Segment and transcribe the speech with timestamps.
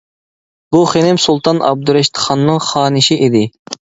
[0.75, 3.45] بۇ خېنىم سۇلتان ئابدۇرىشىتخاننىڭ خانىشى ئىدى.